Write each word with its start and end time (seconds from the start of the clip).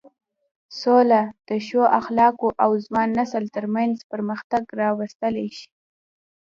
سوله 0.79 1.21
د 1.47 1.49
ښو 1.65 1.81
اخلاقو 1.99 2.49
او 2.63 2.71
ځوان 2.85 3.09
نسل 3.19 3.43
تر 3.55 3.65
منځ 3.75 3.95
پرمختګ 4.11 4.63
راوستلی 4.81 5.47
شي. 5.57 5.69